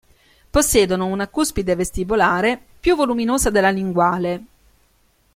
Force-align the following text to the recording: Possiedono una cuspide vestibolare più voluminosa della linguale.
Possiedono 0.49 1.05
una 1.05 1.27
cuspide 1.27 1.75
vestibolare 1.75 2.59
più 2.79 2.95
voluminosa 2.95 3.51
della 3.51 3.69
linguale. 3.69 4.45